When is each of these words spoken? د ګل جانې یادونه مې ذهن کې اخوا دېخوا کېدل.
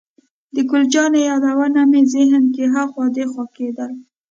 د 0.53 0.55
ګل 0.69 0.83
جانې 0.93 1.21
یادونه 1.29 1.81
مې 1.91 2.01
ذهن 2.13 2.43
کې 2.55 2.63
اخوا 2.83 3.05
دېخوا 3.15 3.45
کېدل. 3.57 3.91